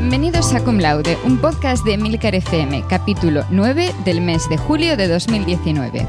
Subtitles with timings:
[0.00, 4.96] Bienvenidos a Cum Laude, un podcast de Milcar FM, capítulo 9 del mes de julio
[4.96, 6.06] de 2019.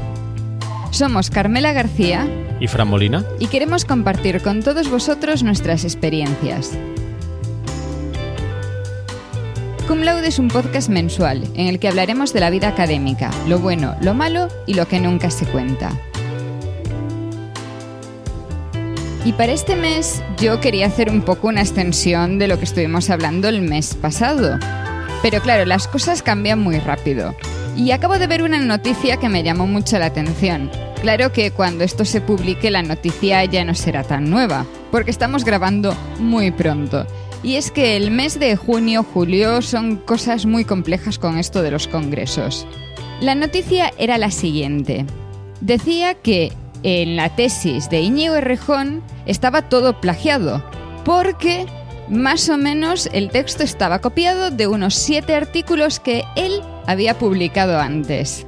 [0.92, 2.24] Somos Carmela García
[2.60, 6.78] y Fran Molina y queremos compartir con todos vosotros nuestras experiencias.
[9.88, 13.58] Cum Laude es un podcast mensual en el que hablaremos de la vida académica, lo
[13.58, 15.90] bueno, lo malo y lo que nunca se cuenta.
[19.24, 23.10] Y para este mes yo quería hacer un poco una extensión de lo que estuvimos
[23.10, 24.58] hablando el mes pasado.
[25.22, 27.34] Pero claro, las cosas cambian muy rápido.
[27.76, 30.70] Y acabo de ver una noticia que me llamó mucho la atención.
[31.02, 35.44] Claro que cuando esto se publique la noticia ya no será tan nueva, porque estamos
[35.44, 37.06] grabando muy pronto.
[37.42, 41.70] Y es que el mes de junio, julio son cosas muy complejas con esto de
[41.70, 42.66] los congresos.
[43.20, 45.04] La noticia era la siguiente.
[45.60, 46.52] Decía que
[46.82, 50.64] en la tesis de Íñigo Errejón estaba todo plagiado,
[51.04, 51.66] porque
[52.08, 57.78] más o menos el texto estaba copiado de unos siete artículos que él había publicado
[57.78, 58.46] antes.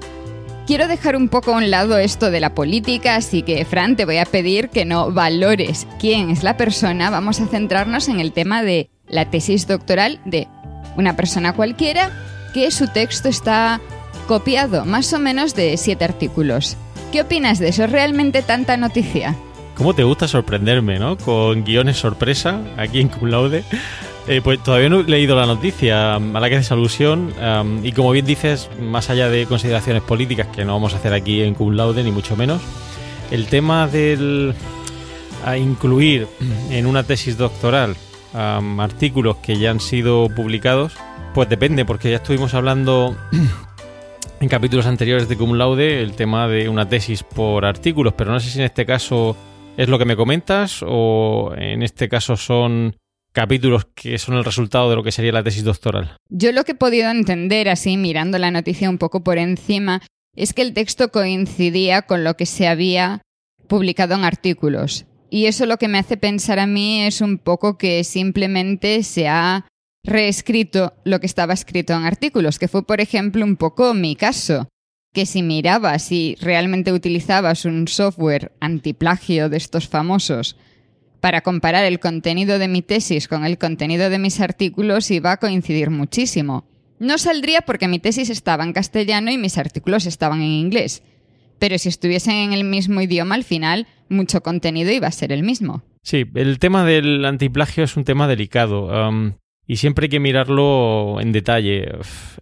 [0.67, 4.05] Quiero dejar un poco a un lado esto de la política, así que Fran, te
[4.05, 8.33] voy a pedir que no valores quién es la persona, vamos a centrarnos en el
[8.33, 10.49] tema de la tesis doctoral de
[10.97, 12.11] una persona cualquiera
[12.55, 13.81] que su texto está
[14.29, 16.77] copiado más o menos de siete artículos.
[17.13, 17.85] ¿Qué opinas de eso?
[17.85, 19.37] ¿Es realmente tanta noticia?
[19.77, 21.19] ¿Cómo te gusta sorprenderme, no?
[21.19, 23.65] Con guiones sorpresa aquí en Cum Laude.
[24.29, 27.35] Eh, pues todavía no he leído la noticia a la que haces alusión
[27.83, 31.43] y como bien dices, más allá de consideraciones políticas que no vamos a hacer aquí
[31.43, 32.63] en Cum Laude, ni mucho menos,
[33.31, 34.55] el tema del
[35.59, 36.29] incluir
[36.71, 37.95] en una tesis doctoral
[38.33, 40.95] artículos que ya han sido publicados,
[41.35, 43.17] pues depende, porque ya estuvimos hablando
[44.43, 48.41] en capítulos anteriores de Cum Laude el tema de una tesis por artículos, pero no
[48.41, 49.37] sé si en este caso
[49.77, 52.97] es lo que me comentas o en este caso son
[53.33, 56.17] capítulos que son el resultado de lo que sería la tesis doctoral.
[56.29, 60.03] Yo lo que he podido entender así mirando la noticia un poco por encima
[60.35, 63.23] es que el texto coincidía con lo que se había
[63.69, 65.07] publicado en artículos.
[65.31, 69.29] Y eso lo que me hace pensar a mí es un poco que simplemente se
[69.29, 69.67] ha
[70.05, 74.69] reescrito lo que estaba escrito en artículos, que fue, por ejemplo, un poco mi caso,
[75.13, 80.57] que si mirabas y realmente utilizabas un software antiplagio de estos famosos
[81.21, 85.37] para comparar el contenido de mi tesis con el contenido de mis artículos, iba a
[85.37, 86.67] coincidir muchísimo.
[86.99, 91.03] No saldría porque mi tesis estaba en castellano y mis artículos estaban en inglés.
[91.59, 95.45] Pero si estuviesen en el mismo idioma, al final, mucho contenido iba a ser el
[95.45, 95.85] mismo.
[96.03, 98.91] Sí, el tema del antiplagio es un tema delicado
[99.73, 101.93] y siempre hay que mirarlo en detalle.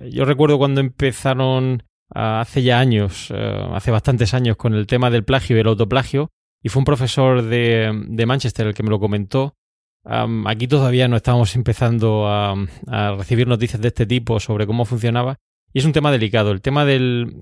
[0.01, 5.11] Yo recuerdo cuando empezaron ah, hace ya años, eh, hace bastantes años, con el tema
[5.11, 8.91] del plagio y el autoplagio, y fue un profesor de, de Manchester el que me
[8.91, 9.55] lo comentó.
[10.05, 12.57] aquí todavía no estábamos empezando a,
[13.17, 15.37] recibir noticias de este tipo sobre cómo funcionaba.
[15.73, 16.51] Y es un tema delicado.
[16.51, 17.37] El tema del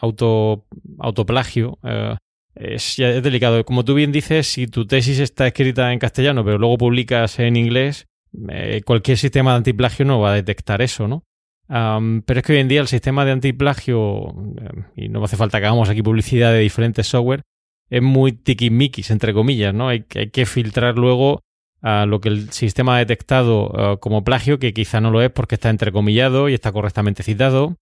[0.00, 0.66] auto,
[1.00, 2.14] autoplagio eh,
[2.54, 3.64] es delicado.
[3.64, 7.56] Como tú bien dices, si tu tesis está escrita en castellano, pero luego publicas en
[7.56, 8.06] inglés,
[8.48, 11.24] eh, cualquier sistema de antiplagio no va a detectar eso, ¿no?
[12.26, 14.30] pero es que hoy en día el sistema de antiplagio,
[14.60, 17.42] eh, y no hace falta que hagamos aquí publicidad de diferentes software,
[17.88, 19.88] es muy tiquismiquis, entre comillas, ¿no?
[19.88, 21.42] Hay, que filtrar luego
[21.80, 25.30] a lo que el sistema ha detectado eh, como plagio, que quizá no lo es
[25.30, 27.76] porque está entrecomillado y está correctamente citado.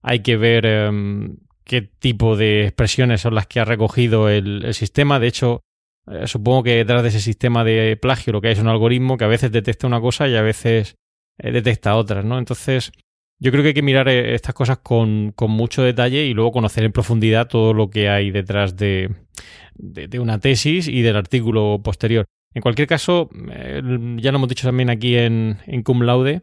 [0.00, 5.18] Hay que ver em, qué tipo de expresiones son las que ha recogido el sistema.
[5.18, 5.62] De hecho,
[6.06, 9.16] eh, supongo que detrás de ese sistema de plagio lo que hay es un algoritmo
[9.16, 10.96] que a veces detecta una cosa y a veces
[11.38, 12.38] eh, detecta otras, ¿no?
[12.38, 12.92] Entonces,
[13.40, 16.52] yo creo que hay que mirar eh, estas cosas con, con, mucho detalle y luego
[16.52, 19.14] conocer en profundidad todo lo que hay detrás de,
[19.76, 22.26] de, una tesis y del artículo posterior.
[22.54, 26.42] En cualquier caso, ya lo hemos dicho también aquí en, en Cum Laude,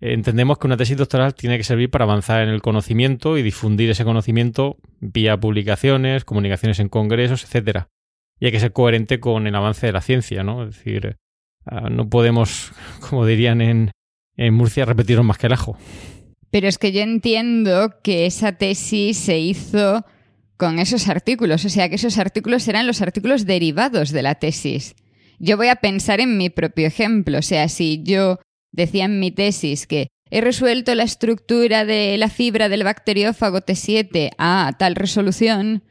[0.00, 3.90] entendemos que una tesis doctoral tiene que servir para avanzar en el conocimiento y difundir
[3.90, 7.90] ese conocimiento vía publicaciones, comunicaciones en congresos, etcétera
[8.42, 10.64] y hay que ser coherente con el avance de la ciencia, ¿no?
[10.64, 11.16] Es decir,
[11.64, 12.72] ah, no podemos,
[13.08, 13.92] como dirían en,
[14.36, 15.78] en Murcia, repetirnos más que el ajo.
[16.50, 20.04] Pero es que yo entiendo que esa tesis se hizo
[20.56, 24.96] con esos artículos, o sea que esos artículos eran los artículos derivados de la tesis.
[25.38, 28.40] Yo voy a pensar en mi propio ejemplo, o sea, si yo
[28.72, 34.30] decía en mi tesis que he resuelto la estructura de la fibra del bacteriófago T7
[34.36, 35.84] a tal resolución,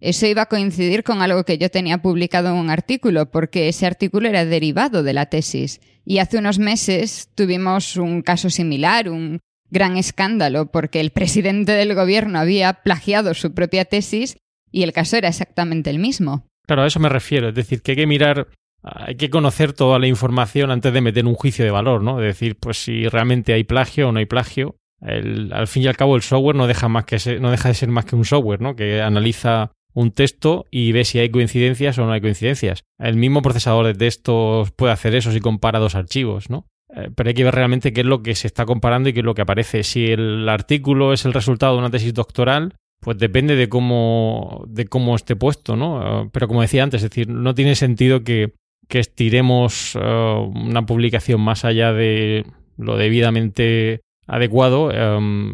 [0.00, 3.86] eso iba a coincidir con algo que yo tenía publicado en un artículo, porque ese
[3.86, 5.80] artículo era derivado de la tesis.
[6.04, 9.40] Y hace unos meses tuvimos un caso similar, un
[9.70, 14.38] gran escándalo, porque el presidente del gobierno había plagiado su propia tesis
[14.70, 16.46] y el caso era exactamente el mismo.
[16.66, 17.48] Claro, a eso me refiero.
[17.48, 18.48] Es decir, que hay que mirar
[18.82, 22.18] hay que conocer toda la información antes de meter un juicio de valor, ¿no?
[22.18, 24.76] De decir, pues si realmente hay plagio o no hay plagio.
[25.00, 27.88] al fin y al cabo, el software no deja, más que no deja de ser
[27.88, 28.76] más que un software, ¿no?
[28.76, 32.84] Que analiza un texto y ve si hay coincidencias o no hay coincidencias.
[32.98, 36.66] El mismo procesador de textos puede hacer eso si compara dos archivos, ¿no?
[36.94, 39.20] Eh, pero hay que ver realmente qué es lo que se está comparando y qué
[39.20, 39.82] es lo que aparece.
[39.82, 44.86] Si el artículo es el resultado de una tesis doctoral, pues depende de cómo, de
[44.86, 46.24] cómo esté puesto, ¿no?
[46.24, 48.54] Eh, pero como decía antes, es decir, no tiene sentido que,
[48.90, 52.46] estiremos eh, una publicación más allá de
[52.78, 54.90] lo debidamente adecuado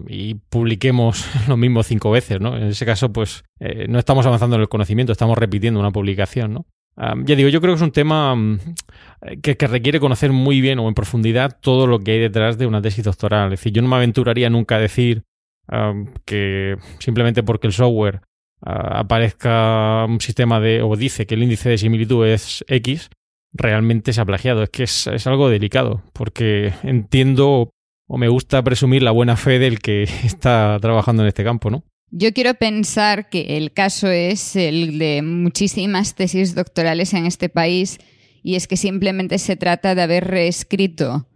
[0.09, 2.57] y publiquemos lo mismo cinco veces, ¿no?
[2.57, 3.45] En ese caso, pues
[3.89, 6.67] no estamos avanzando en el conocimiento, estamos repitiendo una publicación, ¿no?
[6.97, 8.59] ya digo, yo creo que es un tema mm,
[9.43, 12.83] que, requiere conocer muy bien o en profundidad todo lo que hay detrás de una
[12.83, 13.53] tesis doctoral.
[13.53, 15.25] Es decir, yo no me aventuraría nunca a decir
[16.27, 18.21] que simplemente porque el software
[18.61, 23.11] aparezca un sistema de o dice que el índice de similitud es X,
[23.53, 24.63] realmente se ha plagiado.
[24.63, 27.71] Es que es, es algo delicado, porque entiendo
[28.07, 31.85] o me gusta presumir la buena fe del que está trabajando en este campo, ¿no?
[32.11, 37.99] Yo quiero pensar que el caso es el de muchísimas tesis doctorales en este país
[38.43, 41.27] y es que simplemente se trata de haber reescrito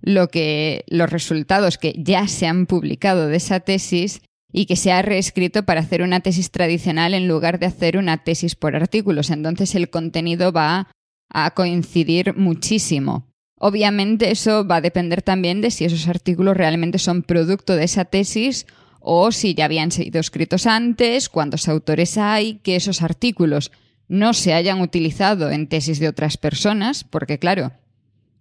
[0.00, 4.22] lo que los resultados que ya se han publicado de esa tesis
[4.52, 8.22] y que se ha reescrito para hacer una tesis tradicional en lugar de hacer una
[8.22, 9.30] tesis por artículos.
[9.30, 10.88] Entonces el contenido va
[11.30, 13.27] a coincidir muchísimo.
[13.58, 18.04] Obviamente eso va a depender también de si esos artículos realmente son producto de esa
[18.04, 18.66] tesis
[19.00, 23.72] o si ya habían sido escritos antes, cuántos autores hay, que esos artículos
[24.06, 27.72] no se hayan utilizado en tesis de otras personas, porque claro,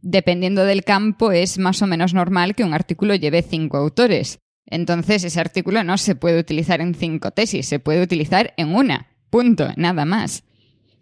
[0.02, 4.40] dependiendo del campo es más o menos normal que un artículo lleve cinco autores.
[4.66, 9.08] Entonces ese artículo no se puede utilizar en cinco tesis, se puede utilizar en una,
[9.30, 10.44] punto, nada más.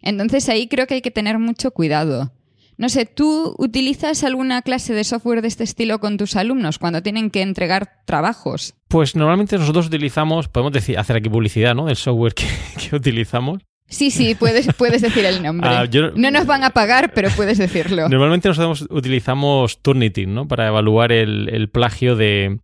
[0.01, 2.31] Entonces ahí creo que hay que tener mucho cuidado.
[2.77, 7.01] No sé, ¿tú utilizas alguna clase de software de este estilo con tus alumnos cuando
[7.01, 8.73] tienen que entregar trabajos?
[8.89, 11.85] Pues normalmente nosotros utilizamos, podemos decir, hacer aquí publicidad, ¿no?
[11.85, 13.63] Del software que, utilizamos.
[13.87, 15.69] Sí, sí, puedes, puedes decir el nombre.
[15.69, 15.85] Ah,
[16.15, 18.09] no nos van a pagar, pero puedes decirlo.
[18.09, 20.47] Normalmente nosotros utilizamos Turnitin, ¿no?
[20.47, 22.59] Para evaluar el, plagio de.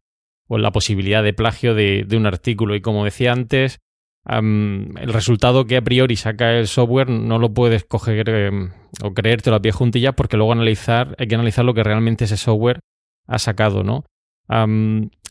[0.48, 2.76] o la posibilidad de plagio de, de un artículo.
[2.76, 3.80] Y como decía antes,
[4.28, 8.72] el resultado que a priori saca el software no lo puedes coger em,
[9.02, 12.38] o creértelo a pie juntillas porque luego analizar, hay que analizar lo que realmente ese
[12.38, 12.82] software
[13.28, 14.06] ha sacado, ¿no?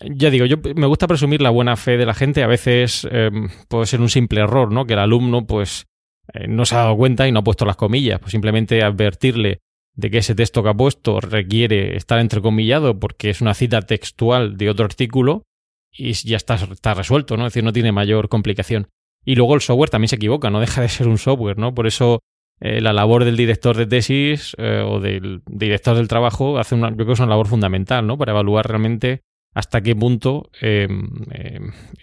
[0.03, 2.43] ya digo, yo me gusta presumir la buena fe de la gente.
[2.43, 4.87] A veces em, puede ser un simple error, ¿no?
[4.87, 5.87] Que el alumno, pues,
[6.33, 8.19] eh, no se ha dado cuenta y no ha puesto las comillas.
[8.19, 9.61] Pues simplemente advertirle
[9.95, 14.57] de que ese texto que ha puesto requiere estar entrecomillado porque es una cita textual
[14.57, 15.43] de otro artículo
[15.93, 16.57] y ya está,
[16.95, 17.45] resuelto, ¿no?
[17.45, 18.89] Decir, no tiene mayor complicación.
[19.25, 21.75] Y luego el software también se equivoca, no deja de ser un software, ¿no?
[21.75, 22.21] Por eso
[22.61, 26.91] eh, la labor del director de tesis eh, o del director del trabajo hace una,
[26.91, 28.17] yo creo que es una labor fundamental, ¿no?
[28.17, 29.23] Para evaluar realmente
[29.55, 31.09] hasta qué punto em,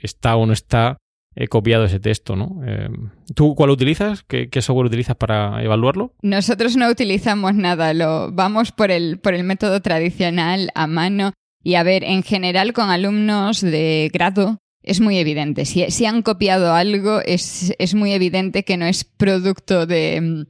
[0.01, 0.97] está o no está
[1.35, 2.61] eh, copiado ese texto, ¿no?
[2.65, 4.23] Em, ¿Tú cuál utilizas?
[4.23, 6.13] ¿Qué, ¿Qué, software utilizas para evaluarlo?
[6.23, 11.33] Nosotros no utilizamos nada, lo vamos por el, por el método tradicional a mano.
[11.67, 15.65] Y a ver, en general con alumnos de grado es muy evidente.
[15.65, 20.45] Si, han copiado algo, es, muy evidente que no es producto de,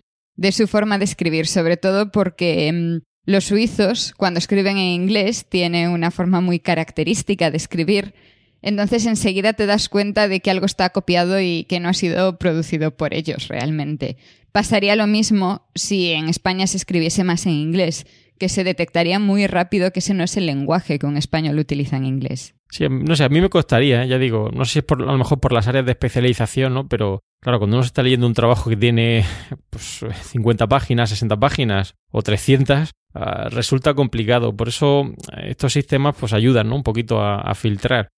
[0.52, 5.90] su forma de escribir, sobre todo porque mm, los suizos, cuando escriben en inglés, tienen
[5.90, 8.14] una forma muy característica de escribir.
[8.62, 12.38] Entonces enseguida te das cuenta de que algo está copiado y que no ha sido
[12.38, 14.18] producido por ellos realmente.
[14.52, 18.06] Pasaría lo mismo si en España se escribiese más en inglés
[18.38, 21.98] que se detectaría muy rápido que ese no es el lenguaje que un español utiliza
[21.98, 22.56] en inglés.
[22.70, 24.08] Sí, no sé, a mí me costaría, ¿eh?
[24.08, 26.74] ya digo, no sé si es por, a lo mejor por las áreas de especialización,
[26.74, 26.88] ¿no?
[26.88, 29.24] Pero claro, cuando uno está leyendo un trabajo que tiene
[29.70, 34.56] pues, 50 páginas, 60 páginas o 300, ah, resulta complicado.
[34.56, 36.76] Por eso eh, estos sistemas pues ayudan, ¿no?
[36.76, 38.10] Un poquito a, filtrar.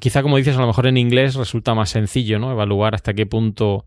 [0.00, 2.52] quizá, como dices, a lo mejor en inglés resulta más sencillo, ¿no?
[2.52, 3.86] Evaluar hasta qué punto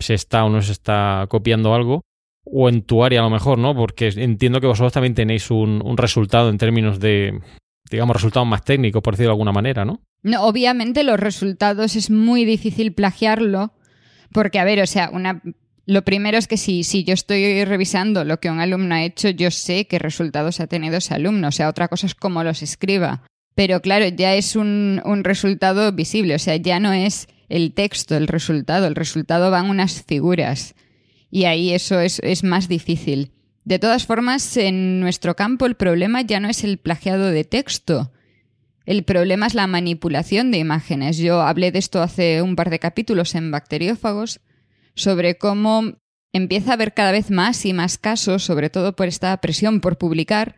[0.00, 2.02] se está o no se está copiando algo
[2.44, 3.74] o en tu área a lo mejor, ¿no?
[3.74, 7.40] Porque entiendo que vosotros también tenéis un, resultado en términos de,
[7.90, 10.02] digamos, resultados más técnicos, por decirlo de alguna manera, ¿no?
[10.22, 13.72] No, obviamente los resultados es muy difícil plagiarlo,
[14.32, 15.42] porque, a ver, o sea, una,
[15.86, 19.28] lo primero es que si, si yo estoy revisando lo que un alumno ha hecho,
[19.30, 22.62] yo sé qué resultados ha tenido ese alumno, o sea, otra cosa es cómo los
[22.62, 23.22] escriba.
[23.54, 28.16] Pero claro, ya es un, un resultado visible, o sea, ya no es el texto
[28.16, 30.74] el resultado, el resultado van unas figuras
[31.32, 33.32] y ahí eso es, más difícil.
[33.64, 38.12] De todas formas, en nuestro campo el problema ya no es el plagiado de texto.
[38.84, 41.16] El problema es la manipulación de imágenes.
[41.16, 44.40] Yo hablé de esto hace un par de capítulos en Bacteriófagos
[44.94, 45.94] sobre cómo
[46.34, 49.96] empieza a haber cada vez más y más casos, sobre todo por esta presión por
[49.96, 50.56] publicar,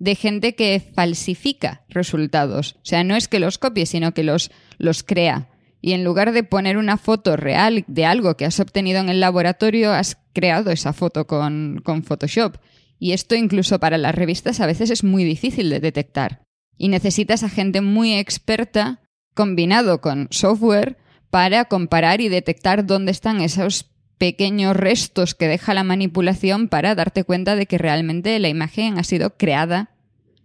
[0.00, 2.74] de gente que falsifica resultados.
[2.78, 5.51] O sea, no es que los copie, sino que los, los crea.
[5.84, 9.18] Y en lugar de poner una foto real de algo que has obtenido en el
[9.18, 12.56] laboratorio, has creado esa foto con, Photoshop.
[13.00, 16.42] Y esto incluso para las revistas a veces es muy difícil de detectar.
[16.78, 19.00] Y necesitas a gente muy experta
[19.34, 20.98] combinado con software
[21.30, 27.24] para comparar y detectar dónde están esos pequeños restos que deja la manipulación para darte
[27.24, 29.90] cuenta de que realmente la imagen ha sido creada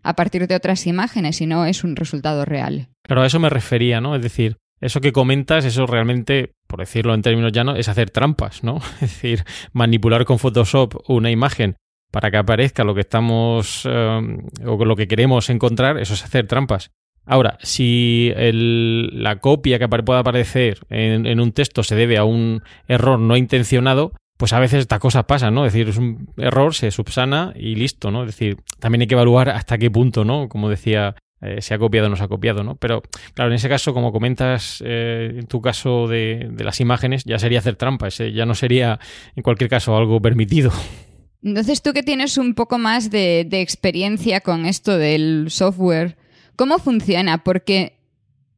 [0.02, 2.88] a partir de otras imágenes y no es un resultado real.
[3.04, 4.16] Claro, a eso me refería, ¿no?
[4.16, 8.64] Es decir, eso que comentas, eso realmente, por decirlo en términos llanos, es hacer trampas,
[8.64, 8.78] ¿no?
[9.02, 9.44] Es decir,
[9.74, 11.76] manipular con Photoshop una imagen
[12.12, 16.48] para que aparezca lo que estamos eh, o lo que queremos encontrar, eso es hacer
[16.48, 16.92] trampas.
[17.26, 23.20] Ahora, si la copia que pueda aparecer en, un texto se debe a un error
[23.20, 25.66] no intencionado, pues a veces estas cosas pasan, ¿no?
[25.66, 28.22] Es decir, es un error, se subsana y listo, ¿no?
[28.22, 30.48] Es decir, también hay que evaluar hasta qué punto, ¿no?
[30.48, 32.76] Como decía, eh, se ha copiado o no se ha copiado, ¿no?
[32.76, 33.02] Pero,
[33.34, 37.60] claro, en ese caso, como comentas, eh, en tu caso de, las imágenes, ya sería
[37.60, 39.00] hacer trampas, ya no sería,
[39.36, 40.72] en cualquier caso, algo permitido.
[41.44, 46.18] Entonces, tú que tienes un poco más de experiencia con esto del software,
[46.58, 47.44] ¿Cómo funciona?
[47.44, 48.00] Porque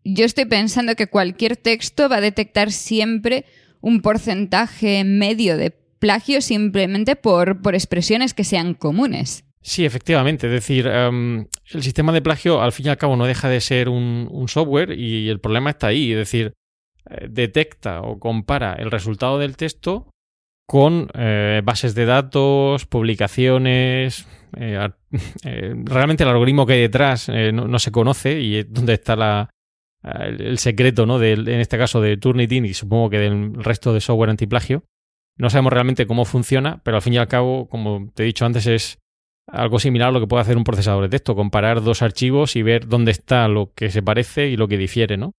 [0.05, 3.45] yo estoy pensando que cualquier texto va a detectar siempre
[3.81, 9.43] un porcentaje medio de plagio simplemente por, por expresiones que sean comunes.
[9.61, 10.47] Sí, efectivamente.
[10.47, 13.61] Es decir, em, el sistema de plagio al fin y al cabo no deja de
[13.61, 16.11] ser un, software y el problema está ahí.
[16.11, 16.53] Es decir,
[17.09, 20.09] eh, detecta o compara el resultado del texto
[20.67, 24.27] con eh, bases de datos, publicaciones.
[24.57, 24.89] Eh,
[25.85, 29.49] realmente el algoritmo que hay detrás no, se conoce y es donde está
[30.03, 31.21] el, secreto, ¿no?
[31.21, 34.83] en este caso de Turnitin y supongo que del resto de software antiplagio.
[35.37, 38.45] No sabemos realmente cómo funciona, pero al fin y al cabo, como te he dicho
[38.45, 38.99] antes, es
[39.51, 42.63] algo similar a lo que puede hacer un procesador de texto, comparar dos archivos y
[42.63, 45.33] ver dónde está lo que se parece y lo que difiere, ¿no?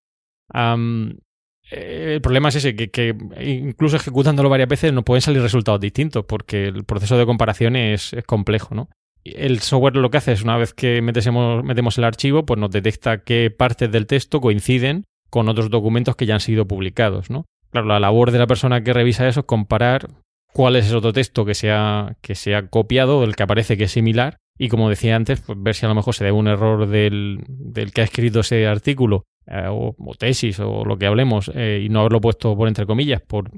[1.71, 6.25] Eh, el problema es ese, que, incluso ejecutándolo varias veces no pueden salir resultados distintos
[6.25, 8.89] porque el proceso de comparación es, complejo, ¿no?
[9.25, 12.71] El software lo que hace es una vez que metemos, metemos el archivo, pues nos
[12.71, 17.45] detecta qué partes del texto coinciden con otros documentos que ya han sido publicados, ¿no?
[17.71, 20.09] Claro, la labor de la persona que revisa eso es comparar
[20.53, 23.85] cuál es ese otro texto que se ha, que se copiado, del que aparece que
[23.85, 26.47] es similar, y como decía antes, pues ver si a lo mejor se debe un
[26.47, 31.51] error del, del que ha escrito ese artículo eh, o, tesis o lo que hablemos
[31.55, 33.51] eh, y no haberlo puesto por entre comillas por,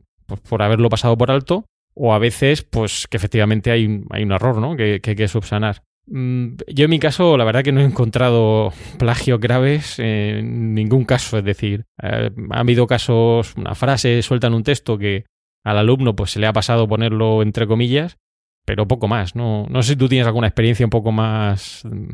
[0.48, 4.58] por, haberlo pasado por alto o a veces pues que efectivamente hay, hay un error
[4.58, 4.76] ¿no?
[4.76, 5.82] que, hay que subsanar.
[6.06, 11.04] Mm, yo en mi caso la verdad que no he encontrado plagios graves en ningún
[11.04, 15.24] caso, es decir, eh, ha habido casos, una frase suelta en un texto que
[15.64, 18.18] al alumno pues se le ha pasado ponerlo entre comillas,
[18.64, 22.08] pero poco más, no, no sé si tú tienes alguna experiencia un poco más mm,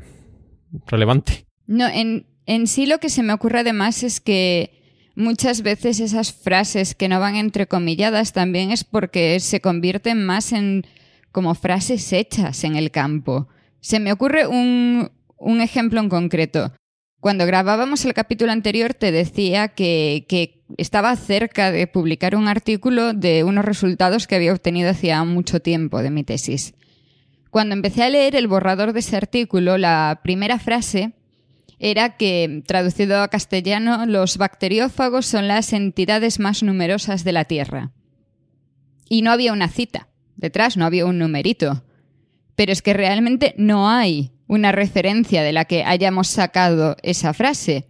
[0.86, 1.46] relevante.
[1.66, 4.78] No, en, en sí lo que se me ocurre además es que
[5.14, 10.86] muchas veces esas frases que no van entrecomilladas también es porque se convierten más en
[11.32, 13.48] como frases hechas en el campo.
[13.80, 15.10] Se me ocurre un,
[15.60, 16.72] ejemplo en concreto.
[17.20, 23.42] Cuando grabábamos el capítulo anterior te decía que, estaba cerca de publicar un artículo de
[23.42, 26.74] unos resultados que había obtenido hacía mucho tiempo de mi tesis.
[27.50, 31.14] Cuando empecé a leer el borrador de ese artículo, la primera frase
[31.78, 37.92] era que, traducido a castellano, los bacteriófagos son las entidades más numerosas de la Tierra.
[39.08, 41.82] Y no había una cita, detrás no había un numerito.
[42.56, 47.86] Pero es que realmente no hay una referencia de la que hayamos sacado esa frase.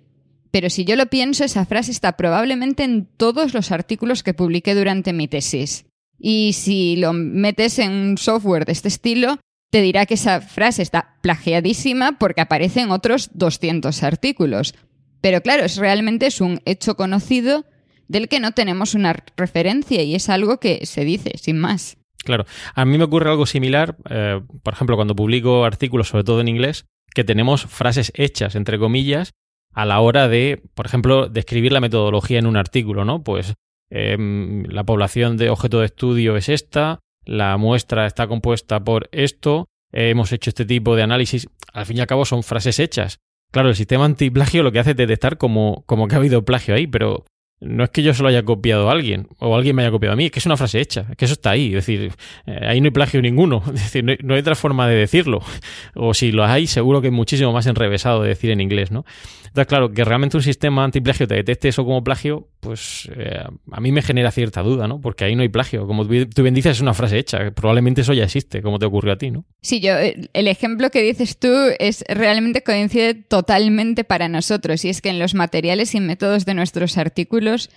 [0.51, 4.75] Pero si yo lo pienso, esa frase está probablemente en todos los artículos que publiqué
[4.75, 5.87] durante mi tesis.
[6.19, 9.39] Y si lo metes en un software de este estilo,
[9.71, 14.75] te dirá que esa frase está plagiadísima porque aparece en otros 200 artículos.
[15.21, 17.67] Pero claro, es realmente es un hecho conocido
[18.09, 21.98] del que no tenemos una referencia y es algo que se dice, sin más.
[22.29, 22.45] Claro,
[22.75, 26.49] a mí me ocurre algo similar, eh, por ejemplo, cuando publico artículos, sobre todo en
[26.49, 29.33] inglés, que tenemos frases hechas, entre comillas,
[29.73, 33.23] a la hora de, por ejemplo, describir la metodología en un artículo, ¿no?
[33.23, 33.55] Pues
[33.89, 39.65] em, la población de objeto de estudio es esta, la muestra está compuesta por esto,
[39.91, 43.21] hemos hecho este tipo de análisis, al fin y al cabo son frases hechas.
[43.53, 46.75] Claro, el sistema antiplagio lo que hace es detectar como, como que ha habido plagio
[46.75, 47.25] ahí, pero
[47.61, 50.13] no es que yo se lo haya copiado a alguien o alguien me haya copiado
[50.13, 52.13] a mí, es que es una frase hecha, es que eso está ahí, es decir,
[52.47, 55.41] eh, ahí no hay plagio ninguno, es decir, no hay, otra forma de decirlo,
[55.95, 59.05] o si lo hay, seguro que es muchísimo más enrevesado de decir en inglés, ¿no?
[59.47, 63.81] Entonces, claro, que realmente un sistema antiplagio te detecte eso como plagio, pues eh, a
[63.81, 65.01] mí me genera cierta duda, ¿no?
[65.01, 65.87] Porque ahí no hay plagio.
[65.87, 67.51] Como tú bien dices, es una frase hecha.
[67.53, 69.45] Probablemente eso ya existe, como te ocurrió a ti, ¿no?
[69.63, 74.85] Sí, yo, eh, el ejemplo que dices tú es realmente coincide totalmente para nosotros.
[74.85, 77.71] Y es que en los materiales y métodos de nuestros artículos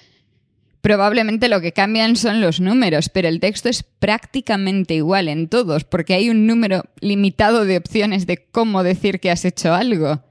[0.81, 5.83] probablemente lo que cambian son los números, pero el texto es prácticamente igual en todos,
[5.83, 10.23] porque hay un número limitado de opciones de cómo decir que has hecho algo.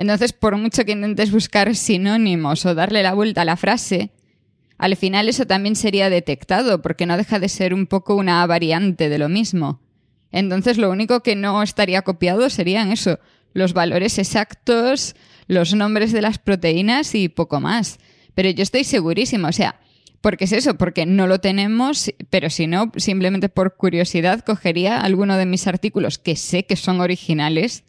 [0.00, 4.12] Entonces, por mucho que intentes buscar sinónimos o darle la vuelta a la frase,
[4.78, 9.10] al final eso también sería detectado, porque no deja de ser un poco una variante
[9.10, 9.82] de lo mismo.
[10.32, 13.18] Entonces, lo único que no estaría copiado serían eso,
[13.52, 15.16] los valores exactos,
[15.48, 17.98] los nombres de las proteínas y poco más.
[18.34, 19.80] Pero yo estoy segurísimo, o sea,
[20.22, 25.36] porque es eso, porque no lo tenemos, pero si no, simplemente por curiosidad cogería alguno
[25.36, 27.84] de mis artículos que sé que son originales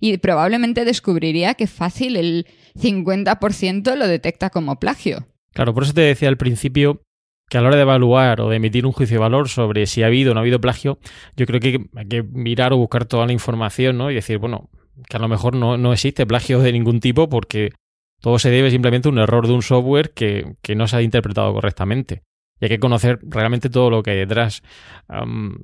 [0.00, 2.46] y probablemente descubriría que fácil el
[2.78, 5.26] 50% lo detecta como plagio.
[5.52, 7.02] Claro, por eso te decía al principio
[7.48, 10.02] que a la hora de evaluar o de emitir un juicio de valor sobre si
[10.02, 10.98] ha habido o no ha habido plagio,
[11.36, 14.10] yo creo que hay que mirar o buscar toda la información, ¿no?
[14.10, 14.70] Y decir, bueno,
[15.08, 17.72] que a lo mejor no, no existe plagio de ningún tipo porque
[18.20, 21.02] todo se debe simplemente a un error de un software que, que no se ha
[21.02, 22.22] interpretado correctamente
[22.60, 24.62] y hay que conocer realmente todo lo que hay detrás.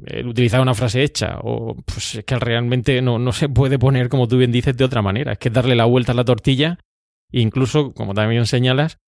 [0.07, 4.09] el utilizar una frase hecha, o pues es que realmente no, no, se puede poner,
[4.09, 5.33] como tú bien dices, de otra manera.
[5.33, 6.79] Es que darle la vuelta a la tortilla,
[7.31, 8.99] incluso, como también señalas,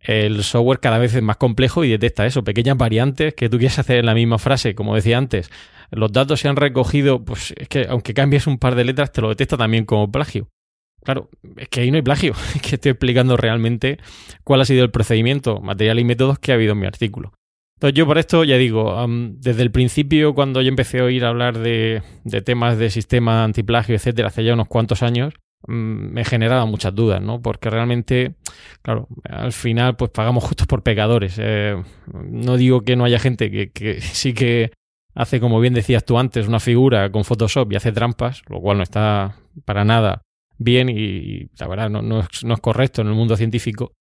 [0.00, 3.78] el software cada vez es más complejo y detecta eso, pequeñas variantes que tú quieres
[3.78, 5.50] hacer en la misma frase, como decía antes.
[5.90, 9.20] Los datos se han recogido, pues es que aunque cambies un par de letras, te
[9.20, 10.48] lo detecta también como plagio.
[11.04, 13.98] Claro, es que ahí no hay plagio, es que estoy explicando realmente
[14.44, 17.32] cuál ha sido el procedimiento, material y métodos que ha habido en mi artículo.
[17.76, 18.96] Entonces yo por esto ya digo,
[19.34, 22.02] desde el principio cuando yo empecé a oír hablar de,
[22.44, 25.34] temas de sistema antiplagio, etcétera, hace ya unos cuantos años,
[25.66, 27.42] me generaba muchas dudas, ¿no?
[27.42, 28.34] Porque realmente,
[28.80, 31.36] claro, al final pues pagamos justos por pecadores.
[31.38, 31.76] Eh,
[32.12, 34.72] no digo que no haya gente que sí que
[35.14, 38.78] hace, como bien decías tú antes, una figura con Photoshop y hace trampas, lo cual
[38.78, 39.36] no está
[39.66, 40.22] para nada
[40.58, 43.92] bien y, la verdad no, no, es, correcto en el mundo científico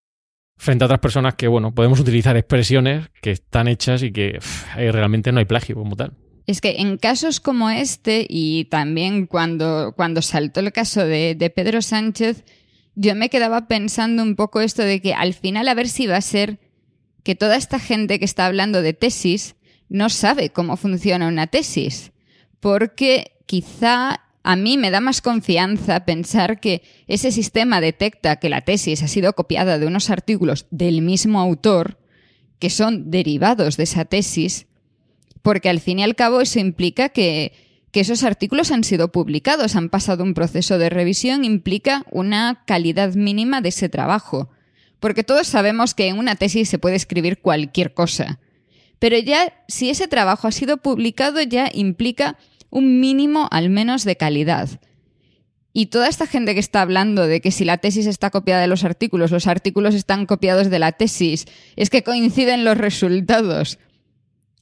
[0.58, 4.40] frente a otras personas que, bueno, podemos utilizar expresiones que están hechas y que
[4.76, 6.14] realmente no hay plagio como tal.
[6.48, 11.50] Es que en casos como este y también cuando, cuando saltó el caso de, de
[11.50, 12.46] Pedro Sánchez,
[12.96, 16.18] yo me quedaba pensando un poco esto de que al final a ver si va
[16.18, 16.60] a ser
[17.24, 19.56] que toda esta gente que está hablando de tesis
[19.90, 22.12] no sabe cómo funciona una tesis,
[22.60, 28.62] porque quizá a mí me da más confianza pensar que ese sistema detecta que la
[28.62, 31.98] tesis ha sido copiada de unos artículos del mismo autor
[32.60, 34.68] que son derivados de esa tesis,
[35.42, 37.54] porque al fin y al cabo eso implica que,
[37.92, 43.62] esos artículos han sido publicados, han pasado un proceso de revisión, implica una calidad mínima
[43.62, 44.50] de ese trabajo.
[45.00, 48.40] Porque todos sabemos que en una tesis se puede escribir cualquier cosa.
[49.00, 52.38] Pero ya, si ese trabajo ha sido publicado, ya implica
[52.70, 54.70] un mínimo al menos de calidad.
[55.78, 58.68] Y toda esta gente que está hablando de que si la tesis está copiada de
[58.68, 63.78] los artículos, los artículos están copiados de la tesis, es que coinciden los resultados.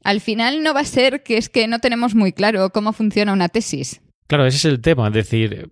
[0.04, 3.32] Al final no va a ser que es que no tenemos muy claro cómo funciona
[3.32, 4.02] una tesis.
[4.26, 5.08] Claro, ese es el tema.
[5.08, 5.70] Es decir,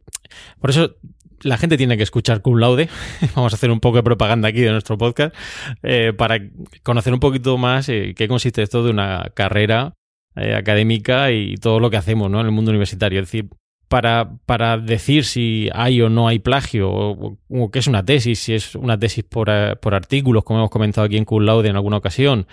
[0.60, 0.96] por eso
[1.41, 2.88] la gente tiene que escuchar cum laude.
[3.36, 5.36] Vamos a hacer un poco de propaganda aquí de nuestro podcast
[5.84, 6.38] eh, para
[6.84, 9.96] conocer un poquito más eh, qué consiste esto de una carrera
[10.36, 12.39] eh, académica y todo lo que hacemos ¿no?
[12.39, 13.20] en el mundo universitario.
[13.20, 13.50] Es decir,
[13.91, 17.38] para, para decir si hay o no hay plagio, o,
[17.70, 21.06] qué es una tesis, si es una tesis por, eh, por, artículos, como hemos comentado
[21.06, 22.48] aquí en Cum Laude en alguna ocasión,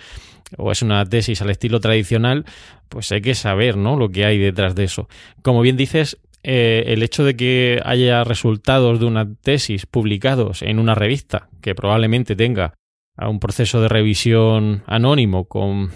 [0.57, 2.43] o es una tesis al estilo tradicional,
[2.89, 3.95] pues hay que saber ¿no?
[3.95, 5.07] lo que hay detrás de eso.
[5.41, 10.77] Como bien dices, eh, el hecho de que haya resultados de una tesis publicados en
[10.77, 12.73] una revista que probablemente tenga
[13.17, 15.91] un proceso de revisión anónimo con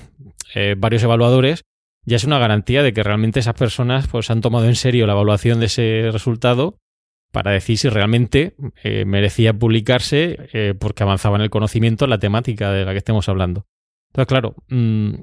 [0.78, 1.64] varios evaluadores,
[2.06, 5.14] ya es una garantía de que realmente esas personas pues han tomado en serio la
[5.14, 6.78] evaluación de ese resultado
[7.32, 12.20] para decir si realmente eh, merecía publicarse eh, porque avanzaba en el conocimiento en la
[12.20, 13.66] temática de la que estemos hablando.
[14.12, 15.14] Entonces, claro, mm,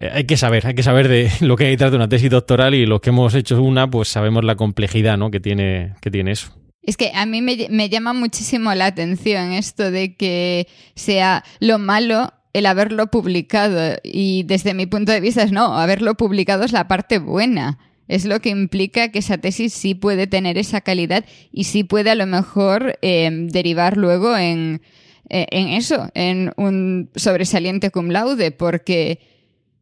[0.00, 2.74] hay que saber, hay que saber de lo que hay detrás de una tesis doctoral
[2.74, 5.30] y los que hemos hecho una, pues sabemos la complejidad ¿no?
[5.30, 6.54] que, tiene, que tiene eso.
[6.82, 11.78] Es que a mí me, me llama muchísimo la atención esto de que sea lo
[11.78, 13.98] malo el haberlo publicado.
[14.02, 17.78] Y desde mi punto de vista es no, haberlo publicado es la parte buena.
[18.08, 22.10] Es lo que implica que esa tesis sí puede tener esa calidad y sí puede
[22.10, 24.80] a lo mejor em, derivar luego en,
[25.28, 29.20] e, en eso, en un sobresaliente cum laude, porque,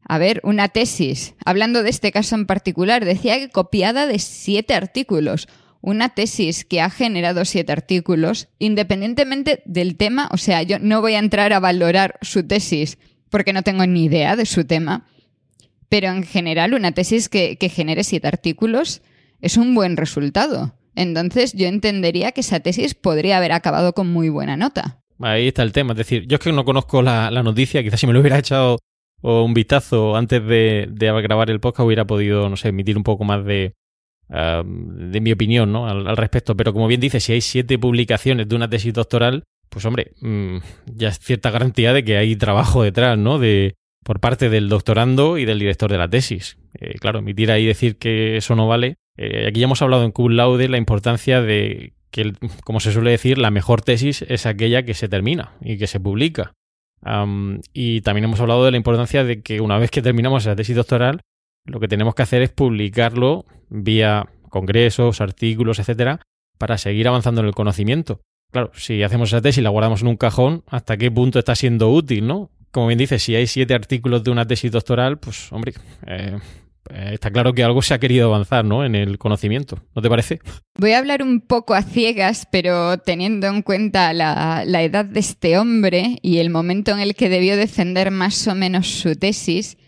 [0.03, 4.75] a ver, una tesis, hablando de este caso en particular, decía que copiada de siete
[4.75, 5.49] artículos
[5.87, 11.15] una tesis que ha generado siete artículos, independientemente del tema, o sea, yo no voy
[11.15, 12.99] a entrar a valorar su tesis
[13.31, 15.07] porque no tengo ni idea de su tema,
[15.89, 19.01] pero en general una tesis que, que genere siete artículos
[19.41, 20.75] es un buen resultado.
[20.97, 24.99] Entonces yo entendería que esa tesis podría haber acabado con muy buena nota.
[25.21, 25.93] Ahí está el tema.
[25.93, 28.81] Es decir, yo es que no conozco la, noticia, quizás si me lo hubiera echado
[29.23, 30.89] un vistazo antes de,
[31.23, 33.77] grabar el podcast hubiera podido, no sé, emitir un poco más de,
[34.29, 35.87] de mi opinión ¿no?
[35.87, 36.57] Al, respecto.
[36.57, 40.59] Pero como bien dice, si hay siete publicaciones de una tesis doctoral, pues hombre, mm,
[40.87, 43.39] ya es cierta garantía de que hay trabajo detrás, ¿no?
[43.39, 43.75] De,
[44.07, 46.59] por parte del doctorando y del director de la tesis.
[46.81, 48.97] Eh, claro, emitir ahí decir que eso no vale.
[49.17, 52.33] Eh, aquí ya hemos hablado en cum laude la importancia de que,
[52.65, 56.01] como se suele decir, la mejor tesis es aquella que se termina y que se
[56.01, 56.53] publica.
[57.73, 60.75] y también hemos hablado de la importancia de que una vez que terminamos esa tesis
[60.75, 61.21] doctoral,
[61.67, 66.21] lo que tenemos que hacer es publicarlo vía congresos, artículos, etcétera,
[66.59, 68.21] para seguir avanzando en el conocimiento.
[68.53, 71.55] Claro, si hacemos esa tesis y la guardamos en un cajón, ¿hasta qué punto está
[71.55, 72.51] siendo útil, no?
[72.71, 75.75] Como bien dice, si hay siete artículos de una tesis doctoral, pues, hombre,
[76.07, 76.39] eh,
[76.91, 78.85] eh, está claro que algo se ha querido avanzar, ¿no?
[78.85, 80.41] En el conocimiento, ¿no te parece?
[80.79, 85.59] Voy a hablar un poco a ciegas, pero teniendo en cuenta la, edad de este
[85.59, 89.79] hombre y el momento en el que debió defender más o menos su tesis,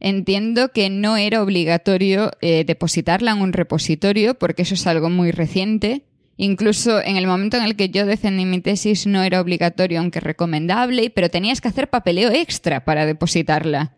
[0.00, 5.30] entiendo que no era obligatorio eh, depositarla en un repositorio, porque eso es algo muy
[5.30, 6.04] reciente.
[6.36, 10.20] Incluso en el momento en el que yo defendí mi tesis no era obligatorio, aunque
[10.20, 13.96] recomendable, pero tenías que hacer papeleo extra para depositarla.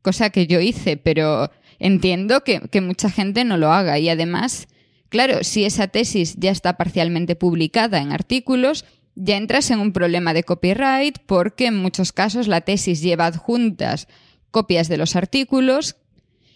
[0.00, 3.98] Cosa que yo hice, pero entiendo que, mucha gente no lo haga.
[3.98, 4.68] Y además,
[5.08, 8.84] claro, si esa tesis ya está parcialmente publicada en artículos,
[9.16, 14.06] ya entras en un problema de copyright porque en muchos casos la tesis lleva adjuntas
[14.56, 15.96] copias de los artículos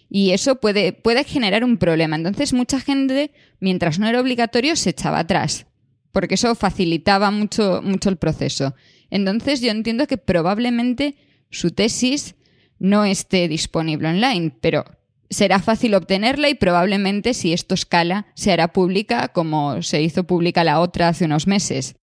[0.09, 2.15] y eso puede, puede generar un problema.
[2.15, 5.67] Entonces mucha gente, mientras no era obligatorio, se echaba atrás
[6.11, 8.75] porque eso facilitaba mucho, mucho el proceso.
[9.11, 11.15] Entonces yo entiendo que probablemente
[11.51, 12.35] su tesis
[12.79, 14.83] no esté disponible online, pero
[15.29, 20.63] será fácil obtenerla y probablemente si esto escala se hará pública como se hizo pública
[20.63, 21.95] la otra hace unos meses.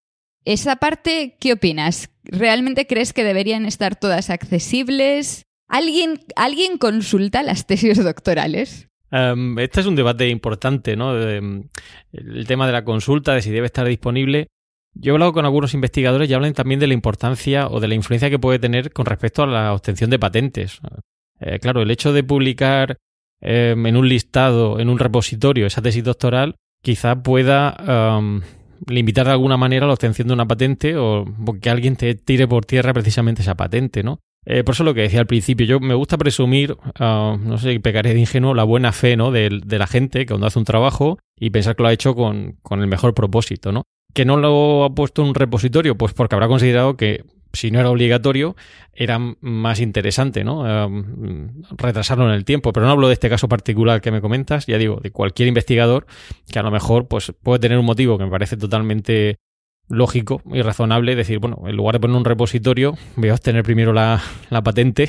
[0.45, 2.11] Esa parte, ¿qué opinas?
[2.25, 5.43] ¿Realmente crees que deberían estar todas accesibles?
[5.69, 8.89] ¿Alguien, ¿alguien consulta las tesis doctorales?
[9.11, 11.19] Em, este es un debate importante, ¿no?
[11.21, 11.69] Em,
[12.13, 14.49] el tema de la consulta, de si debe estar disponible.
[14.95, 17.95] Yo he hablado con algunos investigadores y hablan también de la importancia o de la
[17.95, 20.81] influencia que puede tener con respecto a la obtención de patentes.
[21.41, 22.99] Eh, claro, el hecho de publicar
[23.41, 28.21] Em, en un listado, en un repositorio, esa tesis doctoral, quizá pueda
[28.87, 31.25] limitar de alguna manera la obtención de una patente o
[31.61, 34.21] que alguien te tire por tierra precisamente esa patente, ¿no?
[34.51, 37.79] Eh, por eso lo que decía al principio, yo me gusta presumir, uh, no sé,
[37.81, 39.31] pecaré de ingenuo, la buena fe ¿no?
[39.31, 42.15] de, de, la gente que cuando hace un trabajo y pensar que lo ha hecho
[42.15, 43.83] con, con el mejor propósito, ¿no?
[44.15, 47.79] Que no lo ha puesto en un repositorio, pues porque habrá considerado que si no
[47.79, 48.57] era obligatorio,
[48.95, 50.65] era más interesante, ¿no?
[51.77, 52.73] retrasarlo en el tiempo.
[52.73, 56.07] Pero no hablo de este caso particular que me comentas, ya digo, de cualquier investigador
[56.51, 59.37] que a lo mejor pues, puede tener un motivo que me parece totalmente
[59.89, 63.93] lógico y razonable decir, bueno, en lugar de poner un repositorio, voy a obtener primero
[63.93, 64.23] la,
[64.63, 65.09] patente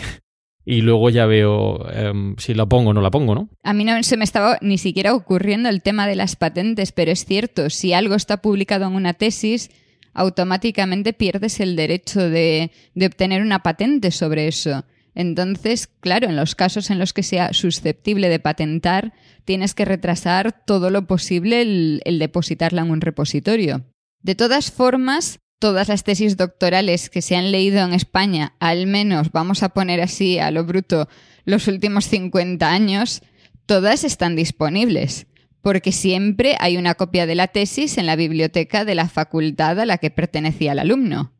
[0.65, 3.49] y luego ya veo em, si la pongo o no la pongo, ¿no?
[3.63, 7.11] A mí no se me estaba ni siquiera ocurriendo el tema de las patentes, pero
[7.11, 9.69] es cierto, si algo está publicado en una tesis,
[10.13, 14.85] automáticamente pierdes el derecho de, obtener una patente sobre eso.
[15.15, 19.13] Entonces, claro, en los casos en los que sea susceptible de patentar,
[19.45, 23.85] tienes que retrasar todo lo posible el, depositarla en un repositorio.
[24.21, 29.31] De todas formas, todas las tesis doctorales que se han leído en España, al menos
[29.31, 31.07] vamos a poner así a lo bruto
[31.45, 33.21] los últimos 50 años,
[33.65, 35.27] todas están disponibles
[35.61, 39.85] porque siempre hay una copia de la tesis en la biblioteca de la facultad a
[39.85, 41.33] la que pertenecía el alumno.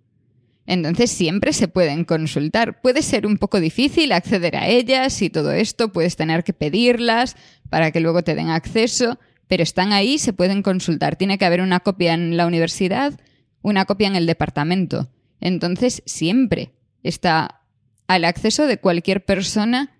[0.66, 2.82] Entonces siempre se pueden consultar.
[2.82, 7.36] Puede ser un poco difícil acceder a ellas y todo esto, puedes tener que pedirlas
[7.70, 11.16] para que luego te den acceso, pero están ahí, se pueden consultar.
[11.16, 13.20] Tiene que haber una copia en la universidad,
[13.64, 15.10] una copia en el departamento.
[15.42, 17.62] Entonces siempre está
[18.08, 19.98] al acceso de cualquier persona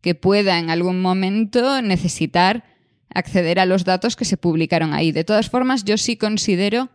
[0.00, 2.64] que pueda en algún momento necesitar
[3.08, 5.12] acceder a los datos que se publicaron ahí.
[5.12, 6.90] De todas formas, yo sí considero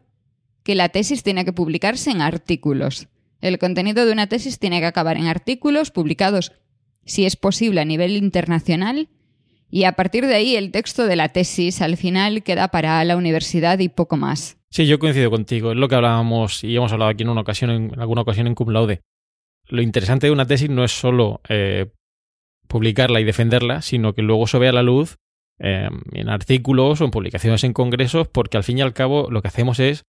[0.64, 3.08] que la tesis tiene que publicarse en artículos.
[3.40, 6.52] El contenido de una tesis tiene que acabar en artículos publicados,
[7.06, 9.08] si es posible, a nivel internacional,
[9.74, 13.18] y a partir de ahí el texto de la tesis al final queda para la
[13.18, 14.60] universidad y poco más.
[14.70, 15.72] Sí, yo coincido contigo.
[15.72, 18.54] Es lo que hablábamos y hemos hablado aquí en una ocasión, en alguna ocasión en
[18.54, 19.02] cum laude.
[19.68, 21.88] Lo interesante de una tesis no es solo eh,
[22.68, 25.18] publicarla y defenderla, sino que luego se vea la luz
[25.58, 29.42] em, en artículos o en publicaciones en congresos, porque al fin y al cabo lo
[29.42, 30.04] que hacemos es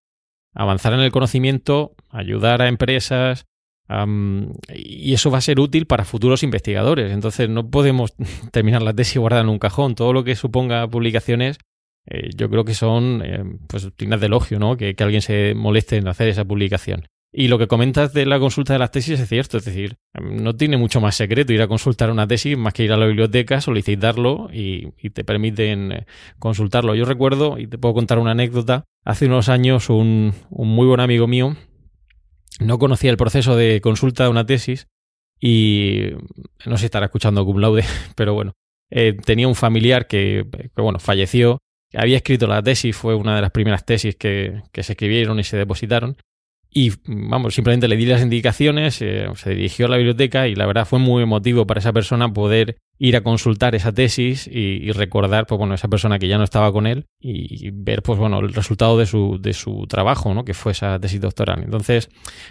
[0.52, 3.46] avanzar en el conocimiento, ayudar a empresas,
[3.88, 7.12] y eso va a ser útil para futuros investigadores.
[7.12, 8.14] Entonces no podemos
[8.52, 9.94] terminar la tesis guardada en un cajón.
[9.94, 11.58] Todo lo que suponga publicaciones,
[12.06, 14.76] eh, yo creo que son eh, pues dignas de elogio, ¿no?
[14.76, 17.06] Que, que, alguien se moleste en hacer esa publicación.
[17.36, 20.54] Y lo que comentas de la consulta de las tesis es cierto, es decir, no
[20.54, 23.60] tiene mucho más secreto ir a consultar una tesis más que ir a la biblioteca,
[23.60, 26.06] solicitarlo y, y te permiten eh,
[26.38, 26.94] consultarlo.
[26.94, 31.00] Yo recuerdo, y te puedo contar una anécdota, hace unos años un, un muy buen
[31.00, 31.56] amigo mío
[32.60, 34.88] no conocía el proceso de consulta de una tesis
[35.40, 36.10] y
[36.66, 37.84] no sé estará escuchando cum laude,
[38.16, 38.52] pero bueno,
[38.90, 41.58] eh, tenía un familiar que, bueno, falleció,
[41.94, 45.44] había escrito la tesis, fue una de las primeras tesis que, que se escribieron y
[45.44, 46.16] se depositaron
[46.74, 50.66] y vamos, simplemente le di las indicaciones, eh, se dirigió a la biblioteca y la
[50.66, 55.46] verdad fue muy emotivo para esa persona poder ir a consultar esa tesis y, recordar,
[55.46, 58.54] pues bueno, esa persona que ya no estaba con él y, ver, pues bueno, el
[58.54, 60.44] resultado de su, de su trabajo, ¿no?
[60.44, 61.62] Que fue esa tesis doctoral.
[61.64, 62.08] Entonces,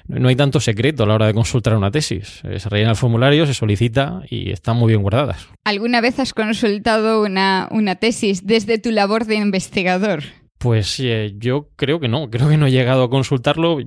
[0.08, 2.42] no hay tanto secreto a la hora de consultar una tesis.
[2.44, 5.48] Eh, se rellena el formulario, se solicita y están muy bien guardadas.
[5.64, 10.24] ¿Alguna vez has consultado una, una tesis desde tu labor de investigador?
[10.58, 13.80] Pues eh, yo creo que no, creo que no he llegado a consultarlo.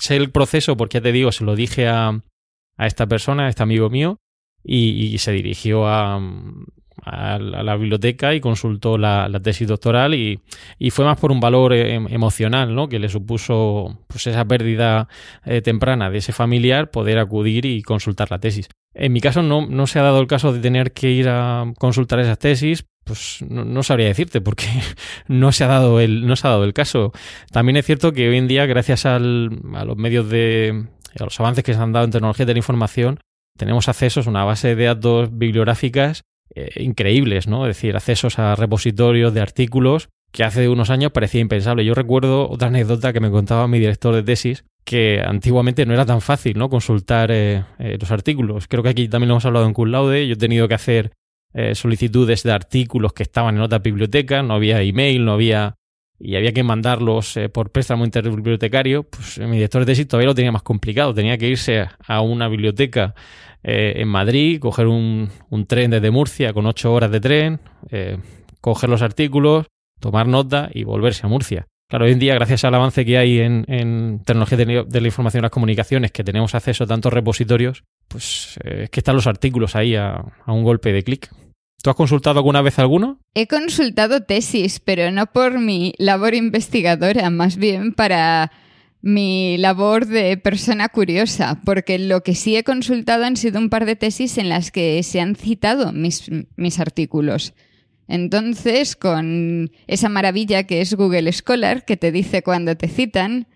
[0.00, 2.22] Sé el proceso porque ya te digo, se lo dije a,
[2.76, 4.20] a esta persona, a este amigo mío,
[4.68, 6.20] y, se dirigió a,
[7.02, 10.40] a, la biblioteca y consultó la, tesis doctoral y,
[10.78, 12.88] y, fue más por un valor eh, em, emocional, ¿no?
[12.88, 15.08] Que le supuso pues esa pérdida
[15.44, 18.68] eh, temprana de ese familiar poder acudir y consultar la tesis.
[18.94, 21.72] En mi caso no, no se ha dado el caso de tener que ir a
[21.78, 24.66] consultar esas tesis, pues no, sabría decirte porque
[25.28, 27.12] no se ha dado el no se ha dado el caso.
[27.50, 31.40] También es cierto que hoy en día gracias al, a los medios de a los
[31.40, 33.18] avances que se han dado en tecnología de la información
[33.58, 36.22] tenemos accesos a una base de datos bibliográficas
[36.54, 37.66] eh, increíbles, ¿no?
[37.66, 41.84] Es decir, accesos a repositorios de artículos que hace unos años parecía impensable.
[41.84, 46.06] Yo recuerdo otra anécdota que me contaba mi director de tesis que antiguamente no era
[46.06, 46.70] tan fácil, ¿no?
[46.70, 48.68] Consultar eh, eh, los artículos.
[48.68, 50.26] Creo que aquí también lo hemos hablado en Cum Laude.
[50.26, 51.12] Yo he tenido que hacer
[51.52, 55.74] eh, solicitudes de artículos que estaban en otra biblioteca, no había email, no había
[56.20, 60.34] y había que mandarlos eh, por préstamo interbibliotecario, pues mi director de tesis todavía lo
[60.34, 61.14] tenía más complicado.
[61.14, 63.14] Tenía que irse a una biblioteca
[63.62, 65.30] eh, en Madrid, coger un,
[65.66, 67.60] tren desde Murcia con ocho horas de tren,
[68.60, 69.66] coger los artículos,
[70.00, 71.66] tomar nota y volverse a Murcia.
[71.90, 75.40] Claro, hoy en día, gracias al avance que hay en, en tecnología de, la información
[75.40, 79.26] y las comunicaciones, que tenemos acceso a tantos repositorios, pues eh, es que están los
[79.26, 81.30] artículos ahí a, a un golpe de clic.
[81.82, 83.20] ¿Tú has consultado alguna vez alguno?
[83.34, 88.52] He consultado tesis, pero no por mi labor investigadora, más bien para
[89.00, 93.86] mi labor de persona curiosa, porque lo que sí he consultado han sido un par
[93.86, 97.54] de tesis en las que se han citado mis, mis artículos.
[98.08, 103.46] Entonces, con esa maravilla que es Google Scholar, que te dice cuando te citan,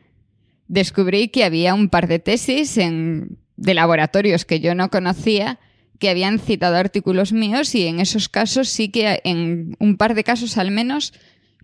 [0.68, 5.59] descubrí que había un par de tesis en, de laboratorios que yo no conocía
[5.98, 10.24] que habían citado artículos míos y en esos casos sí que, en un par de
[10.24, 11.14] casos al menos,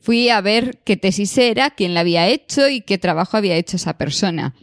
[0.01, 3.77] fui a ver qué tesis era, quién la había hecho y qué trabajo había hecho
[3.77, 4.55] esa persona.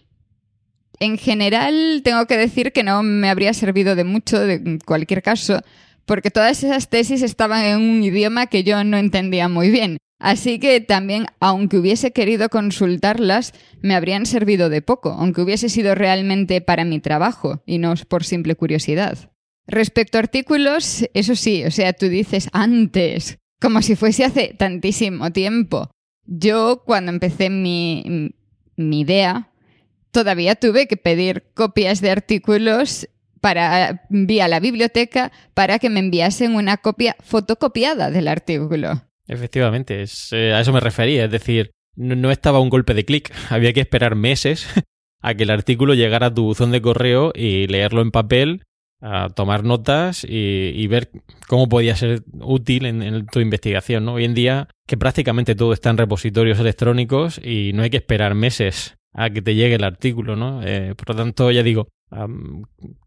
[0.99, 5.61] En general, tengo que decir que no me habría servido de mucho, de cualquier caso,
[6.05, 9.97] porque todas esas tesis estaban en un idioma que yo no entendía muy bien.
[10.19, 15.93] Así que también, aunque hubiese querido consultarlas, me habrían servido de poco, aunque hubiese sido
[15.93, 19.31] realmente para mi trabajo y no por simple curiosidad.
[19.67, 25.31] Respecto a artículos, eso sí, o sea, tú dices antes, como si fuese hace tantísimo
[25.31, 25.89] tiempo.
[26.25, 28.33] Yo, cuando empecé mi,
[28.75, 29.51] mi idea,
[30.11, 33.07] todavía tuve que pedir copias de artículos
[33.41, 39.03] para, vía la biblioteca para que me enviasen una copia fotocopiada del artículo.
[39.27, 43.73] Efectivamente, eh, a eso me refería, es decir, no, estaba un golpe de clic, había
[43.73, 44.67] que esperar meses
[45.21, 48.63] a que el artículo llegara a tu buzón de correo y leerlo en papel,
[49.01, 51.09] a tomar notas y, ver
[51.47, 54.07] cómo podía ser útil en, tu investigación.
[54.09, 58.35] Hoy en día que prácticamente todo está en repositorios electrónicos y no hay que esperar
[58.35, 60.61] meses a que te llegue el artículo, ¿no?
[60.63, 61.87] Eh, por lo tanto, ya digo,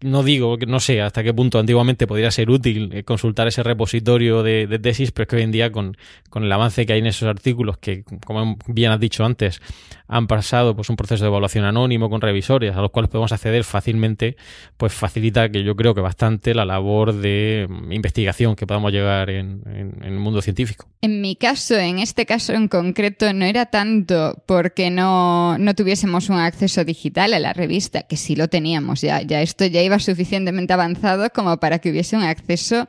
[0.01, 4.43] no digo, no sé hasta qué punto antiguamente podría ser útil eh, consultar ese repositorio
[4.43, 5.97] de, tesis, pero es que hoy en día con,
[6.31, 9.61] con, el avance que hay en esos artículos, que como bien has dicho antes,
[10.09, 13.63] han pasado pues un proceso de evaluación anónimo con revisores a los cuales podemos acceder
[13.65, 14.37] fácilmente,
[14.77, 19.31] pues facilita que yo creo que bastante la labor de mm, investigación que podamos llegar
[19.31, 20.89] en, en el mundo científico.
[21.03, 26.29] En mi caso, en este caso en concreto, no era tanto porque no, no tuviésemos
[26.29, 29.99] un acceso digital a la revista, que sí lo teníamos ya, ya esto ya iba
[29.99, 32.89] suficientemente avanzado como para que hubiese un acceso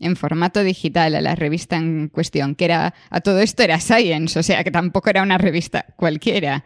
[0.00, 4.38] en formato digital a la revista en cuestión, que era, a todo esto era Science,
[4.38, 6.64] o sea que tampoco era una revista cualquiera.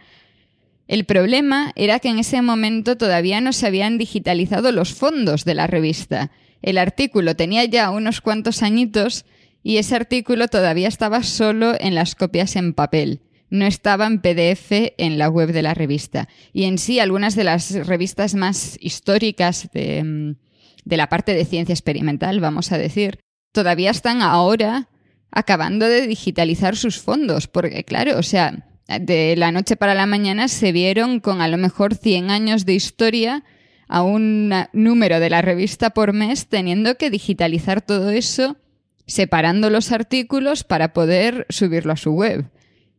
[0.88, 5.54] El problema era que en ese momento todavía no se habían digitalizado los fondos de
[5.54, 6.32] la revista.
[6.62, 9.24] El artículo tenía ya unos cuantos añitos
[9.62, 13.20] y ese artículo todavía estaba solo en las copias en papel.
[13.50, 16.28] No estaba en PDF en la web de la revista.
[16.52, 20.34] Y en sí, algunas de las revistas más históricas de, mm,
[20.90, 23.20] de la parte de ciencia experimental, vamos a decir,
[23.52, 24.88] todavía están ahora
[25.30, 28.66] acabando de digitalizar sus fondos, porque claro, o sea,
[29.00, 32.74] de la noche para la mañana se vieron con a lo mejor 100 años de
[32.74, 33.44] historia
[33.88, 38.56] a un número de la revista por mes teniendo que digitalizar todo eso,
[39.06, 42.50] separando los artículos para poder subirlo a su web.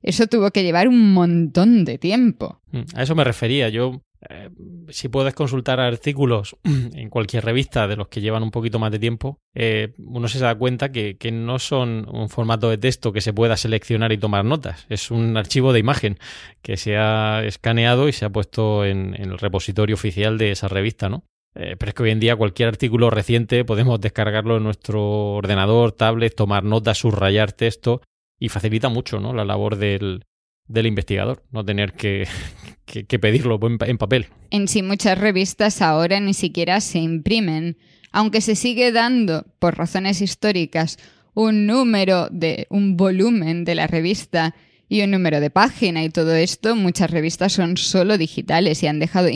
[0.02, 2.62] Eso tuvo que llevar un montón de tiempo.
[2.72, 3.70] Mm, a eso me refería.
[3.70, 4.50] Yo eh,
[4.90, 9.00] si puedes consultar artículos en cualquier revista de los que llevan un poquito más de
[9.00, 13.34] tiempo, eh, uno se da cuenta que, no son un formato de texto que se
[13.34, 14.86] pueda seleccionar y tomar notas.
[14.90, 16.20] Es un archivo de imagen
[16.62, 21.10] que se ha escaneado y se ha puesto en, el repositorio oficial de esa revista,
[21.10, 21.24] ¿no?
[21.56, 25.92] Eh, pero es que hoy en día cualquier artículo reciente podemos descargarlo en nuestro ordenador,
[25.92, 28.02] tablet, tomar notas, subrayar texto
[28.40, 29.34] y facilita mucho ¿no?
[29.34, 30.24] la labor del,
[30.72, 32.28] del investigador, no tener que,
[32.86, 34.28] que, pedirlo en, papel.
[34.50, 37.78] En sí, muchas revistas ahora ni siquiera se imprimen,
[38.12, 40.98] aunque se sigue dando, por razones históricas,
[41.34, 44.56] un número de un volumen de la revista
[44.90, 49.00] y un número de página y todo esto, muchas revistas son solo digitales y han
[49.00, 49.30] dejado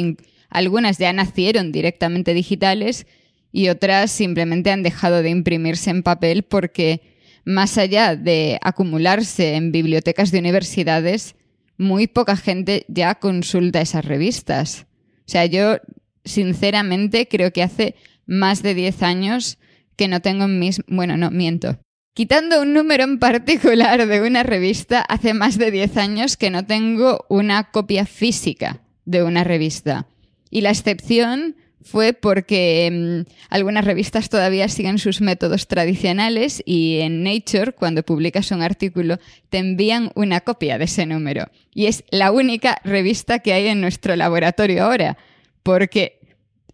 [0.50, 3.08] algunas ya nacieron directamente digitales
[3.54, 7.15] y otras simplemente han dejado de imprimirse en papel porque
[7.46, 11.36] más allá de acumularse en bibliotecas de universidades,
[11.78, 14.88] muy poca gente ya consulta esas revistas.
[15.20, 15.78] O sea, yo
[16.24, 19.58] sinceramente creo que hace más de 10 años
[19.96, 20.82] que no tengo mis...
[20.88, 21.80] Bueno, no, miento.
[22.14, 26.66] Quitando un número en particular de una revista, hace más de 10 años que no
[26.66, 30.08] tengo una copia física de una revista.
[30.50, 37.24] Y la excepción fue porque mm, algunas revistas todavía siguen sus métodos tradicionales y en
[37.24, 41.46] Nature, cuando publicas un artículo, te envían una copia de ese número.
[41.74, 45.18] Y es la única revista que hay en nuestro laboratorio ahora,
[45.64, 46.20] porque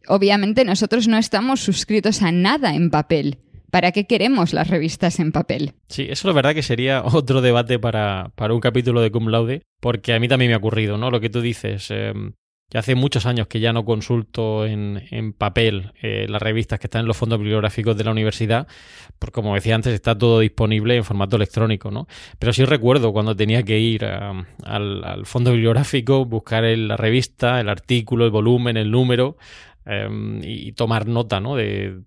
[0.07, 3.39] obviamente nosotros no estamos suscritos a nada en papel.
[3.71, 5.73] ¿Para qué queremos las revistas en papel?
[5.87, 9.61] Sí, eso es verdad que sería otro debate para, para, un capítulo de Cum Laude,
[9.79, 11.09] porque a mí también me ha ocurrido, ¿no?
[11.09, 11.89] Lo que tú dices.
[11.89, 12.33] Em,
[12.71, 16.87] ya hace muchos años que ya no consulto en, en papel eh, las revistas que
[16.87, 18.67] están en los fondos bibliográficos de la universidad,
[19.19, 22.07] porque como decía antes, está todo disponible en formato electrónico, ¿no?
[22.39, 27.69] Pero sí recuerdo cuando tenía que ir al, al, fondo bibliográfico, buscar la revista, el
[27.69, 29.37] artículo, el volumen, el número,
[29.83, 31.55] Em, y tomar nota ¿no?
[31.55, 32.03] de,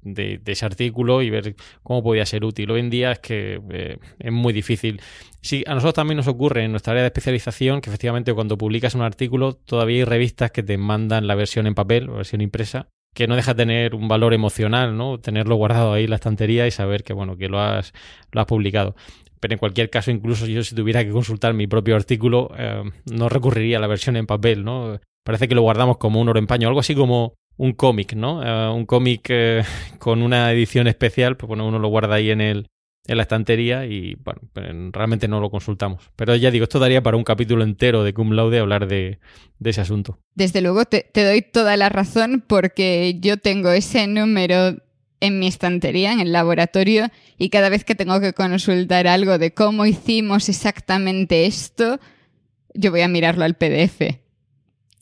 [0.46, 2.70] ese artículo y ver cómo podía ser útil.
[2.70, 5.00] Hoy en día es que eh, es muy difícil.
[5.40, 8.94] Sí, a nosotros también nos ocurre en nuestra área de especialización que efectivamente cuando publicas
[8.94, 12.88] un artículo todavía hay revistas que te mandan la versión en papel o versión impresa
[13.12, 15.20] que no deja de tener un valor emocional, ¿no?
[15.20, 17.92] Tenerlo guardado ahí en la estantería y saber que, bueno, que lo has,
[18.32, 18.96] lo has publicado
[19.44, 22.82] pero en cualquier caso, incluso yo si tuviera que consultar mi propio artículo, eh,
[23.12, 24.98] no recurriría a la versión en papel, ¿no?
[25.22, 28.42] Parece que lo guardamos como un oro en paño, algo así como un cómic, ¿no?
[28.42, 29.62] Eh, un cómic eh,
[29.98, 32.66] con una edición especial, pues bueno, uno lo guarda ahí en el
[33.06, 36.10] en la estantería y bueno, pues, realmente no lo consultamos.
[36.16, 39.18] Pero ya digo, esto daría para un capítulo entero de Cum Laude hablar de,
[39.58, 40.18] de ese asunto.
[40.34, 44.76] Desde luego te, te doy toda la razón porque yo tengo ese número
[45.20, 49.54] en mi estantería, en el laboratorio, y cada vez que tengo que consultar algo de
[49.54, 51.98] cómo hicimos exactamente esto,
[52.74, 54.23] yo voy a mirarlo al PDF.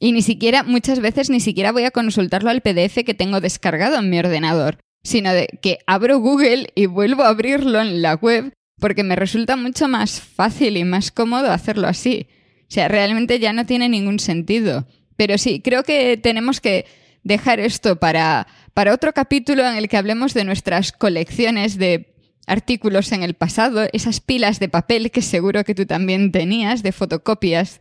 [0.02, 4.00] Y ni siquiera, muchas veces ni siquiera voy a consultarlo al PDF que tengo descargado
[4.00, 8.52] en mi ordenador, sino de que abro Google y vuelvo a abrirlo en la web
[8.80, 12.26] porque me resulta mucho más fácil y más cómodo hacerlo así.
[12.62, 14.88] O sea, realmente ya no tiene ningún sentido.
[15.14, 16.84] Pero sí, creo que tenemos que
[17.22, 22.12] dejar esto para, para otro capítulo en el que hablemos de nuestras colecciones de
[22.48, 26.90] artículos en el pasado, esas pilas de papel que seguro que tú también tenías, de
[26.90, 27.80] fotocopias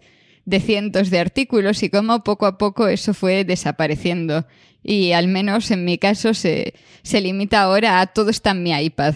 [0.51, 4.45] de cientos de artículos y cómo poco a poco eso fue desapareciendo.
[4.83, 8.71] Y al menos en mi caso se, se limita ahora a todo está en mi
[8.71, 9.15] iPad.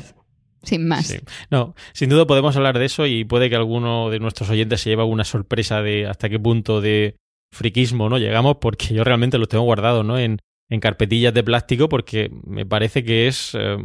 [0.63, 1.15] Sin más.
[1.51, 4.89] No, sin duda podemos hablar de eso y puede que alguno de nuestros oyentes se
[4.89, 7.17] lleve alguna sorpresa de hasta qué punto de
[7.51, 10.17] friquismo no llegamos, porque yo realmente los tengo guardados ¿no?
[10.17, 13.77] en, en carpetillas de plástico porque me parece que es eh,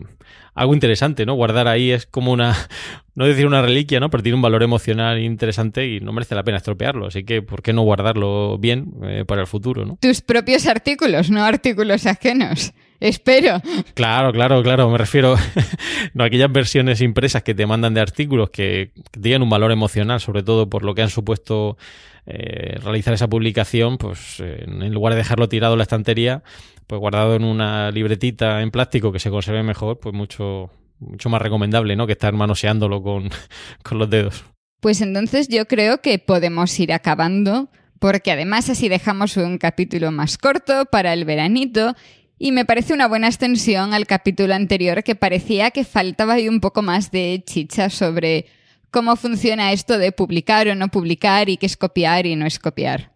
[0.61, 1.33] algo interesante, ¿no?
[1.33, 2.55] Guardar ahí es como una,
[3.15, 4.11] no decir una reliquia, ¿no?
[4.11, 7.07] Pero tiene un valor emocional interesante y no merece la pena estropearlo.
[7.07, 9.97] Así que, ¿por qué no guardarlo bien eh, para el futuro, ¿no?
[10.03, 12.75] Tus propios artículos, no artículos ajenos.
[13.01, 13.63] Espero.
[13.95, 14.91] Claro, claro, claro.
[14.91, 15.35] Me refiero
[16.19, 20.43] a aquellas versiones impresas que te mandan de artículos que, tienen un valor emocional, sobre
[20.43, 21.79] todo por lo que han supuesto
[22.27, 26.43] eh, realizar esa publicación, pues en lugar de dejarlo tirado en la estantería,
[26.91, 31.41] pues guardado en una libretita en plástico que se conserve mejor, pues mucho, mucho más
[31.41, 32.05] recomendable, ¿no?
[32.05, 33.31] Que estar manoseándolo con,
[33.85, 34.45] con los dedos.
[34.81, 37.71] Pues entonces yo creo que podemos ir acabando,
[38.01, 41.95] porque además así dejamos un capítulo más corto para el veranito
[42.41, 46.59] y me parece una buena extensión al capítulo anterior que parecía que faltaba ahí un
[46.59, 48.47] poco más de chicha sobre
[48.91, 52.59] cómo funciona esto de publicar o no publicar y qué es copiar y no es
[52.59, 53.13] copiar.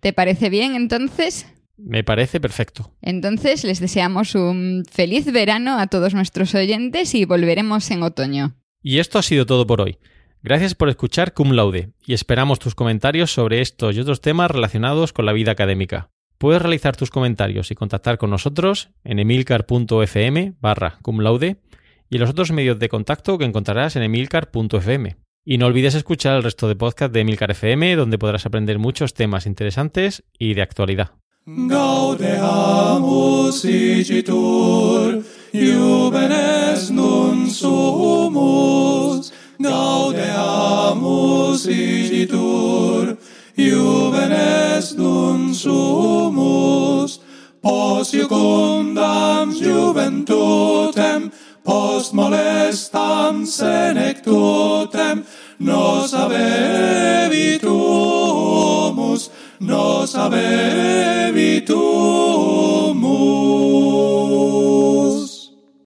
[0.00, 1.46] ¿Te parece bien entonces?
[1.78, 2.92] Me parece perfecto.
[3.00, 8.56] Entonces les deseamos un feliz verano a todos nuestros oyentes y volveremos en otoño.
[8.82, 9.98] Y esto ha sido todo por hoy.
[10.42, 15.12] Gracias por escuchar Cum Laude y esperamos tus comentarios sobre estos y otros temas relacionados
[15.12, 16.10] con la vida académica.
[16.38, 21.60] Puedes realizar tus comentarios y contactar con nosotros en emilcar.fm barra cum laude
[22.08, 25.16] y en los otros medios de contacto que encontrarás en emilcar.fm.
[25.44, 29.14] Y no olvides escuchar el resto de podcast de Emilcar FM, donde podrás aprender muchos
[29.14, 31.12] temas interesantes y de actualidad.
[31.48, 33.08] Gaudeamus
[33.64, 35.24] igitur,
[35.54, 39.32] iubenes nun sumus.
[39.58, 40.92] Gaudeamus
[41.66, 43.16] igitur,
[43.56, 47.18] iubenes nun sumus.
[47.62, 51.32] Pos iucundam juventutem,
[51.64, 55.24] post molestam senectutem,
[55.58, 57.48] nos avevitum
[59.60, 61.78] nos habebitum.